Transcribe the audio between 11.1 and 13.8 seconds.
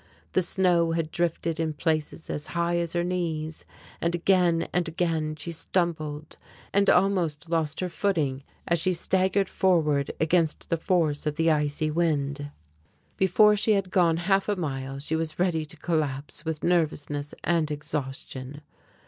of the icy wind. Before she